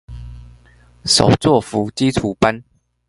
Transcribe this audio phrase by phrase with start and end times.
[1.05, 2.63] 手作服基礎班